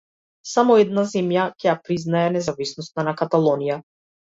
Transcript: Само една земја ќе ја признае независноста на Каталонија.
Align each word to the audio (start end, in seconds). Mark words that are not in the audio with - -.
Само 0.53 0.77
една 0.83 1.03
земја 1.11 1.43
ќе 1.59 1.69
ја 1.69 1.77
признае 1.91 2.25
независноста 2.39 3.09
на 3.11 3.17
Каталонија. 3.23 3.79